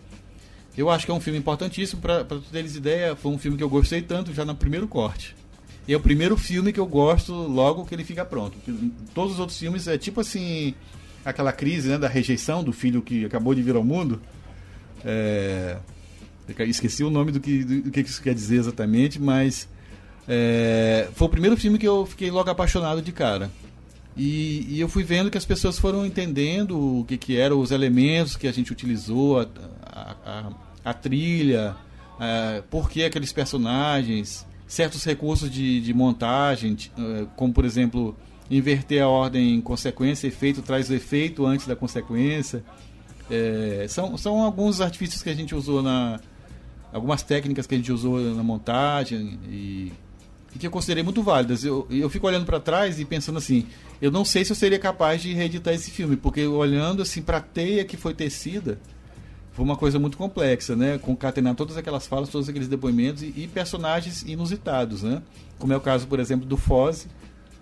Eu 0.77 0.89
acho 0.89 1.05
que 1.05 1.13
é 1.13 1.15
um 1.15 1.21
filme 1.21 1.39
importantíssimo, 1.39 2.01
para 2.01 2.25
tu 2.25 2.41
teres 2.51 2.75
ideia, 2.77 3.15
foi 3.15 3.31
um 3.31 3.39
filme 3.39 3.59
que 3.59 3.63
eu 3.63 3.69
gostei 3.69 4.01
tanto 4.01 4.33
já 4.33 4.45
no 4.45 4.55
primeiro 4.55 4.89
corte. 4.89 5.37
E 5.87 5.93
é 5.93 5.97
o 5.97 6.01
primeiro 6.01 6.37
filme 6.37 6.73
que 6.73 6.81
eu 6.81 6.87
gosto 6.87 7.33
logo 7.33 7.85
que 7.85 7.95
ele 7.95 8.05
fica 8.05 8.25
pronto. 8.25 8.57
Todos 9.15 9.35
os 9.35 9.41
outros 9.41 9.59
filmes 9.59 9.87
é 9.89 9.99
tipo 9.99 10.21
assim, 10.21 10.75
aquela 11.25 11.53
crise 11.53 11.89
né, 11.89 11.99
da 11.99 12.09
rejeição 12.09 12.63
do 12.63 12.73
filho 12.73 13.03
que 13.03 13.25
acabou 13.25 13.55
de 13.55 13.63
vir 13.63 13.75
ao 13.75 13.85
mundo. 13.85 14.21
É... 15.05 15.77
Esqueci 16.61 17.03
o 17.03 17.11
nome 17.11 17.33
do 17.33 17.41
que, 17.41 17.65
do 17.65 17.91
que 17.91 18.01
isso 18.01 18.23
quer 18.23 18.35
dizer 18.35 18.57
exatamente, 18.57 19.21
mas 19.21 19.69
é... 20.29 21.09
foi 21.15 21.27
o 21.27 21.31
primeiro 21.31 21.57
filme 21.57 21.79
que 21.79 21.87
eu 21.87 22.07
fiquei 22.07 22.31
logo 22.31 22.49
apaixonado 22.49 23.03
de 23.03 23.13
cara. 23.13 23.51
E, 24.17 24.67
e, 24.69 24.81
eu 24.81 24.89
fui 24.89 25.03
vendo 25.03 25.31
que 25.31 25.39
as 25.39 25.45
pessoas 25.45 25.79
foram 25.79 26.05
entendendo 26.05 27.01
o 27.01 27.05
que, 27.05 27.17
que 27.17 27.39
eram 27.39 27.59
os 27.59 27.71
elementos 27.71 28.37
que 28.37 28.47
a 28.47 28.53
gente 28.53 28.71
utilizou, 28.71 29.41
a, 29.41 29.47
a 29.93 30.53
a, 30.85 30.95
trilha, 30.95 31.77
uh, 32.17 32.63
por 32.65 32.91
que 32.91 33.05
aqueles 33.05 33.33
personagens, 33.33 34.47
certos 34.67 35.05
recursos 35.05 35.51
de, 35.51 35.81
de 35.81 35.95
montagem, 35.95 36.77
uh, 36.99 37.27
como 37.37 37.53
por 37.53 37.65
exemplo 37.65 38.17
inverter 38.51 39.03
a 39.03 39.09
ordem 39.09 39.55
em 39.55 39.61
consequência, 39.61 40.27
efeito 40.27 40.63
traz 40.63 40.91
o 40.91 40.95
efeito 40.95 41.47
antes 41.47 41.67
da 41.67 41.77
consequência. 41.77 42.65
É, 43.31 43.87
são, 43.89 44.19
são 44.19 44.43
alguns 44.43 44.81
artifícios 44.81 45.23
que 45.23 45.31
a 45.31 45.35
gente 45.35 45.55
usou 45.55 45.83
na. 45.83 46.21
algumas 46.93 47.23
técnicas 47.23 47.67
que 47.67 47.75
a 47.75 47.79
gente 47.79 47.91
usou 47.91 48.21
na 48.21 48.43
montagem 48.43 49.39
e, 49.49 49.93
e 50.55 50.59
que 50.59 50.67
eu 50.67 50.71
considerei 50.71 51.03
muito 51.03 51.23
válidas. 51.23 51.65
Eu, 51.65 51.87
eu 51.89 52.11
fico 52.11 52.27
olhando 52.27 52.45
para 52.45 52.61
trás 52.61 53.01
e 53.01 53.07
pensando 53.07 53.39
assim: 53.39 53.67
eu 54.03 54.11
não 54.11 54.23
sei 54.23 54.45
se 54.45 54.53
eu 54.53 54.57
seria 54.57 54.79
capaz 54.79 55.23
de 55.23 55.33
reeditar 55.33 55.73
esse 55.73 55.91
filme, 55.91 56.15
porque 56.15 56.47
olhando 56.47 57.01
assim 57.01 57.23
para 57.23 57.39
a 57.39 57.41
teia 57.41 57.87
que 57.87 57.97
foi 57.97 58.13
tecida 58.13 58.79
foi 59.53 59.65
uma 59.65 59.77
coisa 59.77 59.99
muito 59.99 60.17
complexa, 60.17 60.75
né? 60.75 60.99
Concatenar 60.99 61.55
todas 61.55 61.77
aquelas 61.77 62.07
falas, 62.07 62.31
todos 62.31 62.49
aqueles 62.49 62.69
depoimentos 62.69 63.23
e, 63.23 63.33
e, 63.37 63.49
personagens 63.53 64.23
inusitados, 64.23 65.03
né? 65.03 65.23
Como 65.59 65.73
é 65.73 65.77
o 65.77 65.81
caso, 65.81 66.07
por 66.07 66.19
exemplo, 66.19 66.47
do 66.47 66.57
Foz, 66.57 67.07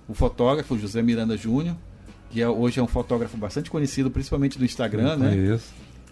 o 0.08 0.14
fotógrafo 0.14 0.78
José 0.78 1.02
Miranda 1.02 1.36
Júnior, 1.36 1.76
que 2.30 2.40
é, 2.40 2.48
hoje 2.48 2.78
é 2.78 2.82
um 2.82 2.86
fotógrafo 2.86 3.36
bastante 3.36 3.70
conhecido, 3.70 4.10
principalmente 4.10 4.56
do 4.56 4.64
Instagram, 4.64 5.16
né? 5.16 5.36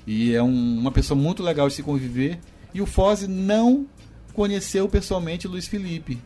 E 0.07 0.35
é 0.35 0.43
um, 0.43 0.79
uma 0.79 0.91
pessoa 0.91 1.19
muito 1.19 1.43
legal 1.43 1.69
de 1.69 1.75
se 1.75 1.83
conviver. 1.83 2.41
E 2.75 2.81
o 2.81 2.87
Foz 2.87 3.27
não 3.29 3.87
conheceu 4.33 4.89
pessoalmente 4.89 5.47
o 5.47 5.51
Luiz 5.51 5.69
Felipe. 5.69 6.19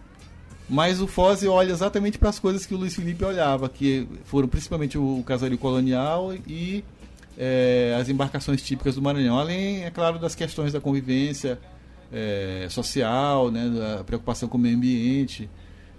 Mas 0.69 1.01
o 1.01 1.07
Foz 1.07 1.45
olha 1.45 1.73
exatamente 1.73 2.17
para 2.17 2.31
as 2.31 2.39
coisas 2.39 2.65
que 2.65 2.75
o 2.75 2.79
Luiz 2.79 2.95
Felipe 2.95 3.25
olhava, 3.25 3.69
que 3.69 4.09
foram 4.25 4.49
principalmente 4.49 4.97
o 4.97 5.23
casario 5.27 5.59
colonial 5.59 6.33
e 6.47 6.83
é, 7.37 7.97
as 8.01 8.09
embarcações 8.09 8.63
típicas 8.63 8.95
do 8.95 9.03
Maranhão, 9.03 9.39
além, 9.39 9.85
é 9.85 9.91
claro, 9.91 10.19
das 10.19 10.35
questões 10.35 10.73
da 10.73 10.81
convivência 10.81 11.59
é, 12.13 12.67
social, 12.69 13.51
né, 13.51 13.69
da 13.69 14.05
preocupação 14.05 14.49
com 14.49 14.59
o 14.59 14.61
meio 14.61 14.77
ambiente. 14.77 15.49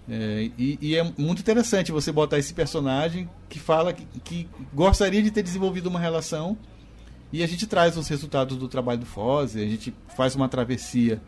É, 0.08 0.50
e, 0.58 0.78
e, 0.82 0.96
é 0.96 1.14
muito 1.18 1.40
interessante 1.40 1.92
você 1.92 2.12
botar 2.12 2.38
esse 2.38 2.54
personagem 2.54 3.30
que 3.48 3.58
fala 3.58 3.94
que, 3.94 4.06
que, 4.20 4.50
gostaria 4.74 5.24
de 5.24 5.32
ter 5.32 5.42
desenvolvido 5.42 5.88
uma 5.88 6.00
relação 6.00 6.58
e 7.32 7.42
a 7.42 7.48
gente 7.48 7.66
traz 7.66 7.96
os 7.96 8.10
resultados 8.10 8.58
do 8.58 8.68
trabalho 8.68 9.00
do 9.00 9.06
Foz, 9.06 9.56
a 9.56 9.60
gente 9.60 9.94
faz 10.16 10.36
uma 10.36 10.50
travessia 10.50 11.22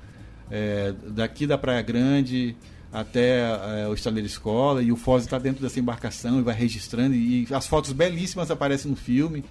é, 0.52 0.94
daqui 1.08 1.48
da 1.48 1.58
Praia 1.58 1.82
Grande 1.82 2.56
até 2.92 3.40
é, 3.82 3.88
o 3.88 3.94
Estaleiro 3.94 4.28
Escola 4.28 4.84
e 4.84 4.92
o 4.92 4.98
Foz 4.98 5.24
está 5.24 5.40
dentro 5.40 5.62
dessa 5.62 5.80
embarcação 5.80 6.40
e 6.40 6.44
vai 6.44 6.54
registrando 6.54 7.16
e 7.16 7.48
as 7.52 7.68
fotos 7.68 7.94
belíssimas 7.94 8.52
aparecem 8.52 8.92
no 8.92 8.98
filme. 8.98 9.44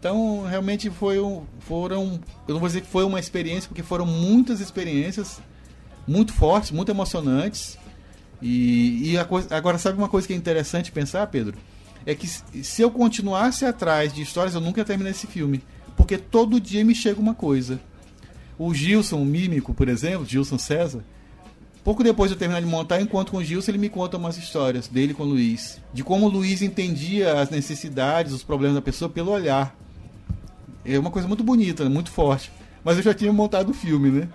Então, 0.00 0.46
realmente 0.48 0.88
foi 0.88 1.20
um, 1.20 1.44
foram, 1.58 2.18
eu 2.48 2.54
não 2.54 2.58
vou 2.58 2.66
dizer 2.66 2.80
que 2.80 2.86
foi 2.86 3.04
uma 3.04 3.20
experiência, 3.20 3.68
porque 3.68 3.82
foram 3.82 4.06
muitas 4.06 4.58
experiências 4.58 5.42
muito 6.08 6.32
fortes, 6.32 6.70
muito 6.70 6.90
emocionantes. 6.90 7.76
E, 8.40 9.14
e 9.14 9.24
coisa, 9.26 9.54
agora, 9.54 9.76
sabe 9.76 9.98
uma 9.98 10.08
coisa 10.08 10.26
que 10.26 10.32
é 10.32 10.36
interessante 10.36 10.90
pensar, 10.90 11.26
Pedro? 11.26 11.58
É 12.06 12.14
que 12.14 12.26
se 12.26 12.80
eu 12.80 12.90
continuasse 12.90 13.66
atrás 13.66 14.10
de 14.10 14.22
histórias, 14.22 14.54
eu 14.54 14.60
nunca 14.62 14.80
ia 14.80 14.86
terminar 14.86 15.10
esse 15.10 15.26
filme. 15.26 15.62
Porque 15.94 16.16
todo 16.16 16.58
dia 16.58 16.82
me 16.82 16.94
chega 16.94 17.20
uma 17.20 17.34
coisa. 17.34 17.78
O 18.58 18.72
Gilson, 18.72 19.20
o 19.20 19.26
mímico, 19.26 19.74
por 19.74 19.86
exemplo, 19.86 20.24
Gilson 20.24 20.56
César, 20.56 21.04
pouco 21.84 22.02
depois 22.02 22.30
de 22.30 22.36
eu 22.36 22.38
terminar 22.38 22.60
de 22.60 22.66
montar, 22.66 23.02
enquanto 23.02 23.32
com 23.32 23.36
o 23.36 23.44
Gilson, 23.44 23.72
ele 23.72 23.78
me 23.78 23.90
conta 23.90 24.16
umas 24.16 24.38
histórias 24.38 24.88
dele 24.88 25.12
com 25.12 25.24
o 25.24 25.26
Luiz. 25.26 25.78
De 25.92 26.02
como 26.02 26.24
o 26.24 26.30
Luiz 26.30 26.62
entendia 26.62 27.38
as 27.38 27.50
necessidades, 27.50 28.32
os 28.32 28.42
problemas 28.42 28.76
da 28.76 28.82
pessoa 28.82 29.10
pelo 29.10 29.30
olhar. 29.30 29.76
É 30.94 30.98
uma 30.98 31.10
coisa 31.10 31.28
muito 31.28 31.44
bonita, 31.44 31.88
muito 31.88 32.10
forte. 32.10 32.50
Mas 32.84 32.96
eu 32.96 33.02
já 33.02 33.14
tinha 33.14 33.32
montado 33.32 33.70
o 33.70 33.74
filme, 33.74 34.10
né? 34.10 34.28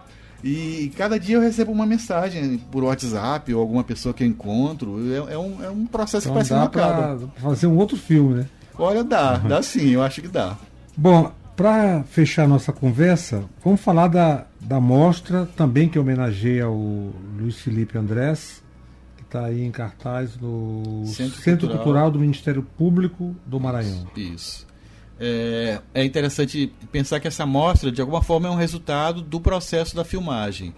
E 0.44 0.92
cada 0.96 1.20
dia 1.20 1.38
eu 1.38 1.42
recebo 1.42 1.72
uma 1.72 1.86
mensagem 1.88 2.58
por 2.72 2.84
WhatsApp 2.84 3.52
ou 3.54 3.60
alguma 3.60 3.84
pessoa 3.84 4.14
que 4.14 4.24
eu 4.24 4.28
encontro. 4.28 5.00
É, 5.12 5.34
é 5.34 5.38
um, 5.38 5.64
é 5.64 5.70
um 5.70 5.88
processo 5.88 6.30
então 6.30 6.42
que 6.42 6.48
parece 6.48 6.50
dá 6.52 6.64
acaba. 6.64 7.30
fazer 7.38 7.68
um 7.68 7.78
outro 7.78 7.98
filme, 7.98 8.36
né? 8.36 8.46
Olha, 8.78 9.04
dá, 9.04 9.40
uhum. 9.42 9.48
dá 9.48 9.64
sim, 9.64 9.90
eu 9.90 10.04
acho 10.04 10.22
que 10.22 10.28
dá. 10.28 10.56
Bom, 10.96 11.32
para 11.56 12.04
fechar 12.04 12.48
nossa 12.48 12.72
conversa, 12.72 13.44
vamos 13.64 13.82
falar 13.82 14.08
da, 14.08 14.46
da 14.62 14.80
mostra 14.80 15.48
também 15.56 15.90
que 15.90 15.98
homenageia 15.98 16.70
o 16.70 17.12
Luiz 17.40 17.56
Felipe 17.56 17.98
Andrés, 17.98 18.62
que 19.18 19.24
está 19.24 19.46
aí 19.46 19.64
em 19.64 19.72
cartaz 19.72 20.38
no 20.40 21.06
Centro, 21.08 21.42
Centro 21.42 21.68
Cultural. 21.68 21.84
Cultural 21.84 22.12
do 22.12 22.20
Ministério 22.20 22.62
Público 22.62 23.36
do 23.48 23.60
Maranhão. 23.60 24.06
Isso 24.16 24.65
é, 25.20 25.82
é 25.94 26.04
interessante 26.04 26.72
pensar 26.92 27.20
que 27.20 27.28
essa 27.28 27.46
mostra, 27.46 27.92
de 27.92 28.02
alguma 28.02 28.22
forma, 28.22 28.48
é 28.48 28.52
um 28.52 28.56
resultado 28.56 29.22
do 29.22 29.40
processo 29.40 29.96
da 29.96 30.04
filmagem. 30.04 30.74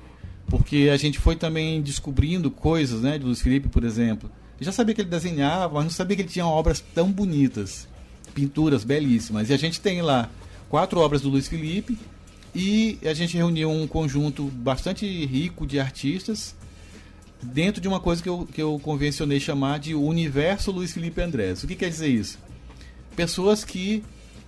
Porque 0.48 0.90
a 0.92 0.98
gente 0.98 1.20
foi 1.20 1.36
também 1.36 1.82
descobrindo 1.82 2.50
coisas, 2.50 3.02
né, 3.02 3.18
de 3.18 3.26
Luiz 3.26 3.42
Felipe, 3.42 3.68
por 3.68 3.84
exemplo. 3.84 4.32
Eu 4.60 4.66
já 4.66 4.72
sabia 4.72 4.96
que 4.96 5.02
ele 5.02 5.10
desenhava, 5.10 5.74
mas 5.76 5.84
não 5.84 5.92
sabia 5.92 6.16
que 6.16 6.22
ele 6.22 6.30
tinha 6.30 6.46
obras 6.46 6.80
tão 6.80 7.12
bonitas, 7.12 7.88
pinturas 8.34 8.84
belíssimas. 8.84 9.50
E 9.50 9.54
a 9.54 9.58
gente 9.58 9.82
tem 9.82 10.02
lá 10.02 10.30
quatro 10.70 11.00
obras 11.00 11.22
do 11.22 11.30
Luiz 11.30 11.48
Felipe 11.48 11.98
e 12.56 12.98
a 13.04 13.14
gente 13.14 13.36
reuniu 13.36 13.70
um 13.70 13.86
conjunto 13.86 14.46
bastante 14.46 15.06
rico 15.26 15.68
de 15.68 15.80
artistas 15.80 16.56
dentro 17.42 17.80
de 17.82 17.88
uma 17.88 18.00
coisa 18.00 18.24
que 18.24 18.30
eu, 18.30 18.48
que 18.52 18.62
eu 18.62 18.80
convencionei 18.82 19.40
chamar 19.40 19.80
de 19.80 19.94
Universo 19.94 20.72
Luiz 20.72 20.92
Felipe 20.92 21.22
Andrés. 21.22 21.64
O 21.64 21.68
que 21.68 21.76
quer 21.76 21.90
dizer 21.90 22.08
isso? 22.08 22.40
Pessoas 23.16 23.64
que 23.64 24.04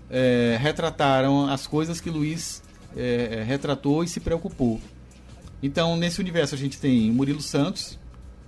é, 0.09 0.57
retrataram 0.59 1.47
as 1.47 1.67
coisas 1.67 2.01
que 2.01 2.09
Luiz 2.09 2.63
é, 2.95 3.43
retratou 3.45 4.03
e 4.03 4.07
se 4.07 4.19
preocupou. 4.19 4.79
Então, 5.61 5.95
nesse 5.95 6.19
universo, 6.19 6.55
a 6.55 6.57
gente 6.57 6.79
tem 6.79 7.11
Murilo 7.11 7.41
Santos, 7.41 7.99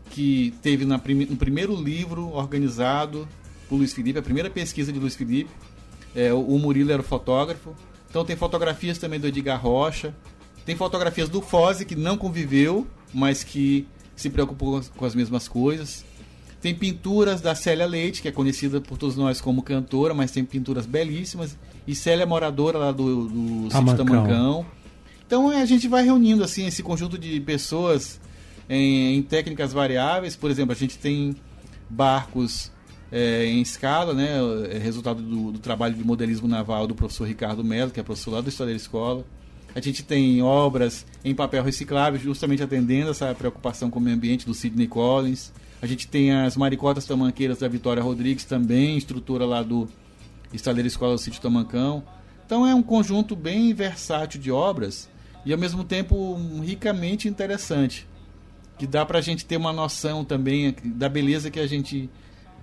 que 0.10 0.54
teve 0.62 0.86
na 0.86 0.98
no 0.98 1.38
primeiro 1.38 1.76
livro 1.76 2.30
organizado 2.30 3.28
por 3.68 3.76
Luiz 3.76 3.94
Felipe, 3.94 4.20
a 4.20 4.24
primeira 4.24 4.50
pesquisa 4.50 4.92
de 4.92 5.00
Luiz 5.00 5.16
Felipe. 5.16 5.52
É, 6.16 6.34
o 6.34 6.58
Murilo 6.58 6.92
era 6.92 7.02
o 7.02 7.06
fotógrafo. 7.06 7.76
Então, 8.10 8.26
tem 8.26 8.36
fotografias 8.36 8.98
também 8.98 9.20
do 9.20 9.28
Edgar 9.28 9.62
Rocha. 9.62 10.14
Tem 10.66 10.76
fotografias 10.76 11.30
do 11.30 11.42
Foze, 11.42 11.86
que 11.86 11.96
não 11.96 12.18
conviveu, 12.18 12.86
mas 13.14 13.44
que 13.44 13.88
se 14.16 14.30
preocupou 14.30 14.82
com 14.96 15.06
as 15.06 15.16
mesmas 15.16 15.48
coisas. 15.48 16.06
Tem 16.62 16.76
pinturas 16.76 17.42
da 17.42 17.56
Célia 17.56 17.88
Leite, 17.88 18.22
que 18.22 18.28
é 18.28 18.32
conhecida 18.32 18.80
por 18.80 18.98
todos 18.98 19.16
nós 19.16 19.42
como 19.42 19.64
cantora, 19.64 20.14
mas 20.14 20.30
tem 20.30 20.46
pinturas 20.46 20.86
belíssimas. 20.86 21.58
E 21.88 21.96
Célia 21.96 22.24
é 22.24 22.26
moradora 22.26 22.78
lá 22.78 22.92
do, 22.92 23.28
do 23.28 23.72
sítio 23.72 23.98
Tamancão. 23.98 24.66
Então 25.26 25.50
a 25.50 25.66
gente 25.66 25.88
vai 25.88 26.04
reunindo 26.04 26.44
assim 26.44 26.68
esse 26.68 26.84
conjunto 26.84 27.18
de 27.18 27.40
pessoas 27.40 28.20
em, 28.70 29.16
em 29.16 29.24
técnicas 29.24 29.74
variáveis. 29.74 30.36
Por 30.36 30.52
exemplo, 30.52 30.72
a 30.72 30.76
gente 30.76 31.00
tem 31.00 31.36
barcos 31.90 32.72
é, 33.12 33.46
em 33.46 33.62
escala, 33.62 34.14
né? 34.14 34.38
É 34.72 34.78
resultado 34.78 35.22
do, 35.22 35.54
do, 35.54 35.60
trabalho 35.60 35.96
de 35.96 36.04
modelismo 36.04 36.48
naval 36.48 36.86
do 36.86 36.94
professor 36.94 37.28
Ricardo 37.28 37.64
Melo, 37.64 37.92
que 37.92 38.00
é 38.00 38.04
professor 38.04 38.32
lá 38.32 38.42
do 38.42 38.50
História 38.50 38.72
da 38.72 38.78
Escola. 38.78 39.26
A 39.74 39.80
gente 39.80 40.04
tem 40.04 40.42
obras 40.42 41.06
em 41.24 41.34
papel 41.34 41.64
reciclável, 41.64 42.20
justamente 42.20 42.62
atendendo 42.62 43.12
essa 43.12 43.34
preocupação 43.34 43.90
com 43.90 44.00
o 44.00 44.02
meio 44.02 44.16
ambiente 44.16 44.46
do 44.46 44.54
Sidney 44.54 44.88
Collins. 44.88 45.52
A 45.82 45.88
gente 45.88 46.08
tem 46.08 46.32
as 46.32 46.56
maricotas 46.56 47.06
tamanqueiras 47.06 47.60
da 47.60 47.68
Vitória 47.68 48.04
Rodrigues, 48.04 48.46
também 48.46 48.98
estrutura 48.98 49.46
lá 49.46 49.64
do 49.64 49.90
Estaleiro 50.54 50.88
Escola 50.88 51.14
do 51.14 51.18
Sítio 51.20 51.42
Tamancão. 51.42 52.04
Então 52.46 52.68
é 52.68 52.76
um 52.76 52.84
conjunto 52.84 53.36
bem 53.36 53.74
versátil 53.74 54.40
de 54.40 54.52
obras 54.52 55.10
e 55.46 55.52
ao 55.52 55.58
mesmo 55.58 55.84
tempo 55.84 56.38
ricamente 56.62 57.28
interessante, 57.28 58.08
que 58.78 58.86
dá 58.86 59.06
para 59.06 59.20
a 59.20 59.22
gente 59.22 59.46
ter 59.46 59.58
uma 59.58 59.74
noção 59.74 60.24
também 60.24 60.76
da 60.84 61.10
beleza 61.10 61.50
que 61.50 61.60
a 61.60 61.66
gente 61.66 62.10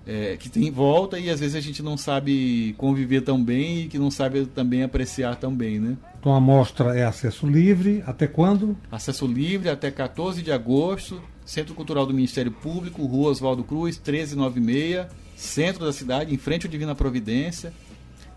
é, 0.07 0.37
que 0.37 0.49
tem 0.49 0.67
em 0.67 0.71
volta 0.71 1.19
e 1.19 1.29
às 1.29 1.39
vezes 1.39 1.55
a 1.55 1.59
gente 1.59 1.83
não 1.83 1.97
sabe 1.97 2.73
conviver 2.77 3.21
tão 3.21 3.43
bem 3.43 3.81
e 3.81 3.87
que 3.87 3.99
não 3.99 4.09
sabe 4.09 4.45
também 4.45 4.81
apreciar 4.81 5.35
tão 5.35 5.53
bem, 5.53 5.79
né? 5.79 5.97
Então 6.19 6.33
a 6.33 6.39
mostra 6.39 6.97
é 6.97 7.03
acesso 7.03 7.45
livre, 7.45 8.03
até 8.05 8.27
quando? 8.27 8.77
Acesso 8.91 9.27
livre 9.27 9.69
até 9.69 9.91
14 9.91 10.41
de 10.41 10.51
agosto, 10.51 11.21
Centro 11.49 11.73
Cultural 11.73 12.05
do 12.05 12.13
Ministério 12.13 12.51
Público, 12.51 13.03
Rua 13.07 13.31
Oswaldo 13.31 13.63
Cruz, 13.63 13.97
1396, 13.97 15.07
centro 15.35 15.83
da 15.83 15.91
cidade, 15.91 16.31
em 16.31 16.37
frente 16.37 16.67
ao 16.67 16.71
Divina 16.71 16.93
Providência. 16.93 17.73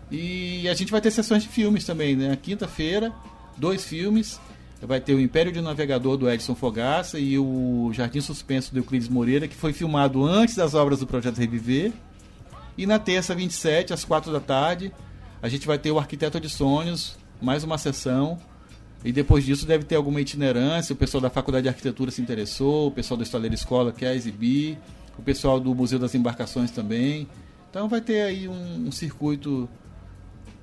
E 0.09 0.67
a 0.67 0.73
gente 0.73 0.91
vai 0.91 0.99
ter 0.99 1.11
sessões 1.11 1.43
de 1.43 1.49
filmes 1.49 1.85
também, 1.85 2.15
né? 2.15 2.35
Quinta-feira, 2.41 3.13
dois 3.55 3.85
filmes. 3.85 4.41
Vai 4.81 4.99
ter 4.99 5.13
o 5.13 5.21
Império 5.21 5.51
de 5.51 5.61
Navegador 5.61 6.17
do 6.17 6.27
Edson 6.27 6.55
Fogaça 6.55 7.19
e 7.19 7.37
o 7.37 7.91
Jardim 7.93 8.19
Suspenso 8.19 8.73
do 8.73 8.79
Euclides 8.79 9.07
Moreira, 9.07 9.47
que 9.47 9.55
foi 9.55 9.73
filmado 9.73 10.25
antes 10.25 10.55
das 10.55 10.73
obras 10.73 10.99
do 10.99 11.05
Projeto 11.05 11.37
Reviver. 11.37 11.93
E 12.75 12.87
na 12.87 12.97
terça, 12.97 13.35
27, 13.35 13.93
às 13.93 14.03
4 14.03 14.31
da 14.31 14.39
tarde, 14.39 14.91
a 15.39 15.47
gente 15.47 15.67
vai 15.67 15.77
ter 15.77 15.91
o 15.91 15.99
Arquiteto 15.99 16.39
de 16.39 16.49
Sonhos, 16.49 17.15
mais 17.39 17.63
uma 17.63 17.77
sessão 17.77 18.39
e 19.03 19.11
depois 19.11 19.43
disso 19.43 19.65
deve 19.65 19.83
ter 19.83 19.95
alguma 19.95 20.21
itinerância. 20.21 20.93
O 20.93 20.95
pessoal 20.95 21.21
da 21.21 21.29
Faculdade 21.29 21.63
de 21.63 21.69
Arquitetura 21.69 22.09
se 22.09 22.21
interessou, 22.21 22.87
o 22.87 22.91
pessoal 22.91 23.17
da 23.17 23.23
Estaleira 23.23 23.53
Escola 23.53 23.91
quer 23.91 24.15
exibir, 24.15 24.77
o 25.17 25.21
pessoal 25.21 25.59
do 25.59 25.75
Museu 25.75 25.99
das 25.99 26.15
Embarcações 26.15 26.71
também. 26.71 27.27
Então 27.69 27.89
vai 27.89 27.99
ter 27.99 28.21
aí 28.21 28.47
um, 28.47 28.87
um 28.87 28.91
circuito 28.91 29.67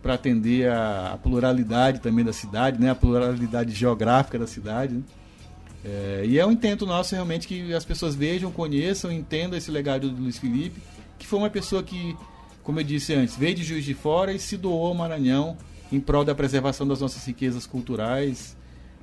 para 0.00 0.14
atender 0.14 0.70
a, 0.70 1.12
a, 1.12 1.18
pluralidade 1.18 2.00
também 2.00 2.24
da 2.24 2.32
cidade, 2.32 2.80
né? 2.80 2.90
a 2.90 2.94
pluralidade 2.94 3.72
geográfica 3.72 4.38
da 4.38 4.46
cidade. 4.46 4.94
Né? 4.94 5.02
É, 5.84 6.22
e 6.26 6.38
é 6.38 6.46
um 6.46 6.52
intento 6.52 6.86
nosso 6.86 7.14
realmente 7.14 7.46
que 7.46 7.74
as 7.74 7.84
pessoas 7.84 8.14
vejam, 8.14 8.50
conheçam, 8.50 9.12
entendam 9.12 9.58
esse 9.58 9.70
legado 9.70 10.08
do 10.08 10.22
Luiz 10.22 10.38
Felipe, 10.38 10.80
que 11.18 11.26
foi 11.26 11.38
uma 11.38 11.50
pessoa 11.50 11.82
que, 11.82 12.16
como 12.62 12.80
eu 12.80 12.84
disse 12.84 13.12
antes, 13.12 13.36
veio 13.36 13.54
de 13.54 13.64
Juiz 13.64 13.84
de 13.84 13.92
Fora 13.92 14.32
e 14.32 14.38
se 14.38 14.56
doou 14.56 14.86
ao 14.86 14.94
Maranhão 14.94 15.58
em 15.92 16.00
prol 16.00 16.24
da 16.24 16.34
preservação 16.34 16.86
das 16.86 17.00
nossas 17.00 17.24
riquezas 17.24 17.66
culturais, 17.66 18.56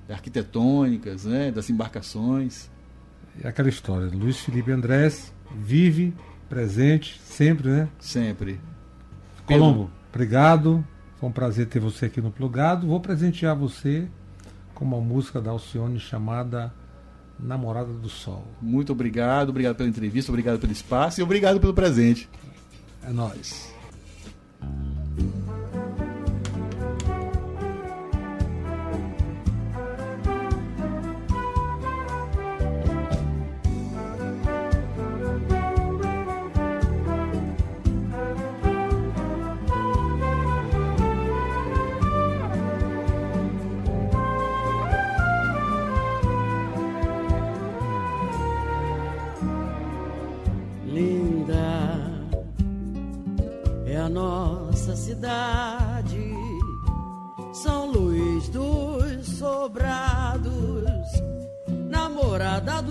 arquitetônicas, 0.10 1.26
né? 1.26 1.52
das 1.52 1.70
embarcações. 1.70 2.70
É 3.44 3.48
aquela 3.48 3.70
história, 3.70 4.08
Luiz 4.08 4.40
Felipe 4.40 4.72
Andrés 4.72 5.34
vive, 5.56 6.14
presente, 6.50 7.20
sempre, 7.24 7.70
né? 7.70 7.90
Sempre. 8.00 8.60
Colombo, 9.46 9.90
obrigado. 10.14 10.86
Foi 11.20 11.30
um 11.30 11.32
prazer 11.32 11.68
ter 11.68 11.80
você 11.80 12.06
aqui 12.06 12.22
no 12.22 12.32
Plugado. 12.32 12.88
Vou 12.88 13.00
presentear 13.00 13.56
você 13.56 14.08
com 14.74 14.86
uma 14.86 15.00
música 15.00 15.42
da 15.42 15.52
Alcione 15.52 16.00
chamada 16.00 16.74
Namorada 17.40 17.92
do 17.92 18.10
Sol. 18.10 18.46
Muito 18.62 18.92
obrigado, 18.92 19.50
obrigado 19.50 19.76
pela 19.76 19.90
entrevista, 19.90 20.32
obrigado 20.32 20.60
pelo 20.60 20.72
espaço 20.72 21.20
e 21.20 21.24
obrigado 21.24 21.60
pelo 21.60 21.74
presente. 21.74 22.30
É 23.04 23.12
nóis. 23.12 23.77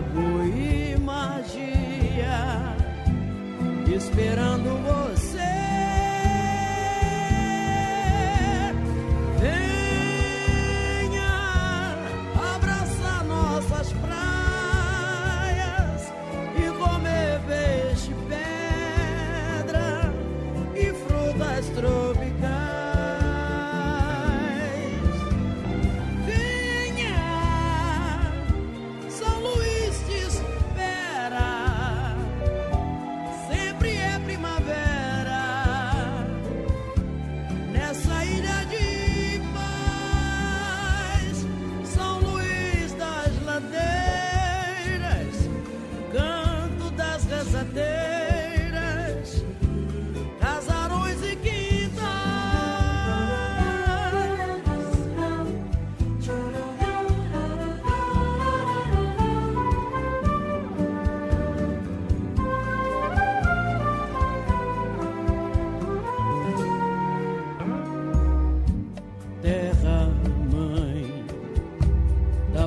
bomba, 0.00 0.44
e 0.44 0.96
magia, 0.98 2.76
esperando 3.86 4.70
você. 4.82 5.05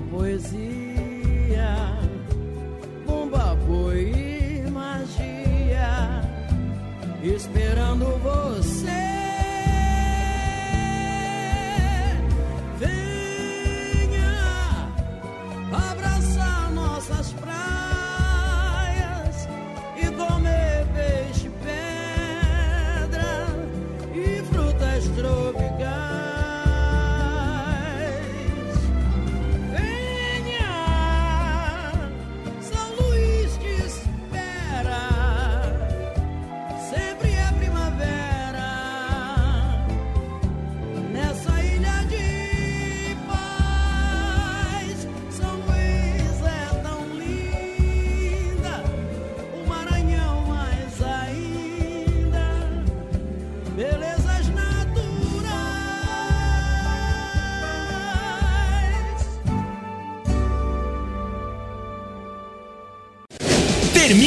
poesia, 0.10 1.76
bomba, 3.06 3.56
boi 3.67 4.12
e 4.65 4.72
magia, 4.72 6.22
esperando 7.24 8.06
você. 8.24 9.09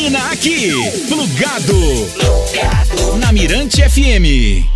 Termina 0.03 0.33
aqui, 0.33 0.73
plugado, 1.07 2.09
plugado. 2.19 3.17
na 3.19 3.31
Mirante 3.33 3.83
FM. 3.83 4.72